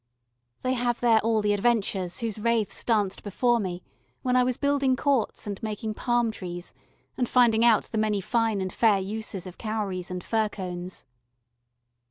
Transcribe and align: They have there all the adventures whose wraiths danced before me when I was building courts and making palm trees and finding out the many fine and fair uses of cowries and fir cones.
They 0.63 0.73
have 0.73 0.99
there 0.99 1.19
all 1.19 1.43
the 1.43 1.53
adventures 1.53 2.21
whose 2.21 2.39
wraiths 2.39 2.83
danced 2.83 3.21
before 3.21 3.59
me 3.59 3.83
when 4.23 4.35
I 4.35 4.43
was 4.43 4.57
building 4.57 4.95
courts 4.95 5.45
and 5.45 5.61
making 5.61 5.93
palm 5.93 6.31
trees 6.31 6.73
and 7.19 7.29
finding 7.29 7.63
out 7.63 7.83
the 7.83 7.99
many 7.99 8.19
fine 8.19 8.61
and 8.61 8.73
fair 8.73 8.97
uses 8.97 9.45
of 9.45 9.59
cowries 9.59 10.09
and 10.09 10.23
fir 10.23 10.49
cones. 10.49 11.05